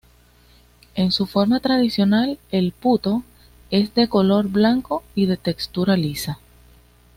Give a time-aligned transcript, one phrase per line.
[0.95, 3.21] En su forma tradicional, el "puto"
[3.69, 6.39] es de color blanco y de textura lisa.